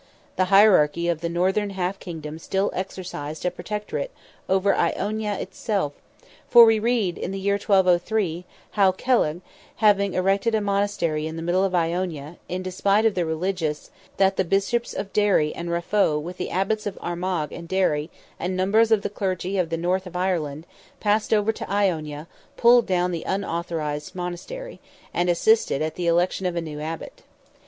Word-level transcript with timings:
The 0.35 0.45
Hierarchy 0.45 1.07
of 1.09 1.21
the 1.21 1.29
northern 1.29 1.69
half 1.69 1.99
kingdom 1.99 2.39
still 2.39 2.71
exercised 2.73 3.45
a 3.45 3.51
protectorate 3.51 4.09
over 4.49 4.73
Iona 4.73 5.35
itself, 5.35 5.93
for 6.49 6.65
we 6.65 6.79
read, 6.79 7.19
in 7.19 7.29
the 7.29 7.37
year 7.39 7.53
1203, 7.59 8.43
how 8.71 8.93
Kellagh, 8.93 9.41
having 9.75 10.15
erected 10.15 10.55
a 10.55 10.59
monastery 10.59 11.27
in 11.27 11.35
the 11.35 11.43
middle 11.43 11.63
of 11.63 11.75
Iona, 11.75 12.37
in 12.49 12.63
despite 12.63 13.05
of 13.05 13.13
the 13.13 13.27
religious, 13.27 13.91
that 14.17 14.37
the 14.37 14.43
Bishops 14.43 14.95
of 14.95 15.13
Derry 15.13 15.53
and 15.53 15.69
Raphoe, 15.69 16.17
with 16.17 16.37
the 16.37 16.49
Abbots 16.49 16.87
of 16.87 16.97
Armagh 16.99 17.51
and 17.51 17.67
Derry 17.67 18.09
and 18.39 18.57
numbers 18.57 18.91
of 18.91 19.03
the 19.03 19.09
Clergy 19.11 19.59
of 19.59 19.69
the 19.69 19.77
North 19.77 20.07
of 20.07 20.15
Ireland, 20.15 20.65
passed 20.99 21.31
over 21.31 21.51
to 21.51 21.69
Iona, 21.69 22.27
pulled 22.57 22.87
down 22.87 23.11
the 23.11 23.21
unauthorized 23.27 24.15
monastery, 24.15 24.79
and 25.13 25.29
assisted 25.29 25.83
at 25.83 25.93
the 25.93 26.07
election 26.07 26.47
of 26.47 26.55
a 26.55 26.61
new 26.61 26.79
Abbot. 26.79 27.21